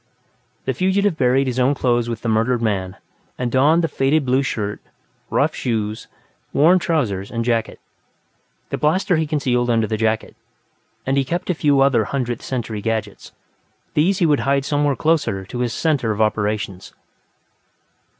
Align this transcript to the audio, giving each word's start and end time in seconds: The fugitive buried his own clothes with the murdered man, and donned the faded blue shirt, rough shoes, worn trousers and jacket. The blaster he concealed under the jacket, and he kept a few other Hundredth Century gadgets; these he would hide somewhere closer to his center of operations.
The 0.65 0.73
fugitive 0.73 1.15
buried 1.15 1.45
his 1.45 1.59
own 1.59 1.75
clothes 1.75 2.09
with 2.09 2.23
the 2.23 2.27
murdered 2.27 2.59
man, 2.59 2.95
and 3.37 3.51
donned 3.51 3.83
the 3.83 3.87
faded 3.87 4.25
blue 4.25 4.41
shirt, 4.41 4.81
rough 5.29 5.53
shoes, 5.53 6.07
worn 6.53 6.79
trousers 6.79 7.29
and 7.29 7.45
jacket. 7.45 7.79
The 8.71 8.79
blaster 8.79 9.17
he 9.17 9.27
concealed 9.27 9.69
under 9.69 9.85
the 9.85 9.97
jacket, 9.97 10.35
and 11.05 11.17
he 11.17 11.23
kept 11.23 11.51
a 11.51 11.53
few 11.53 11.81
other 11.81 12.05
Hundredth 12.05 12.41
Century 12.41 12.81
gadgets; 12.81 13.31
these 13.93 14.17
he 14.17 14.25
would 14.25 14.39
hide 14.39 14.65
somewhere 14.65 14.95
closer 14.95 15.45
to 15.45 15.59
his 15.59 15.71
center 15.71 16.09
of 16.09 16.19
operations. 16.19 16.95